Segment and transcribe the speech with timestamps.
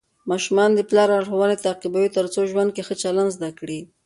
[0.31, 3.79] ماشومان د پلار لارښوونې تعقیبوي ترڅو ژوند کې ښه چلند زده کړي.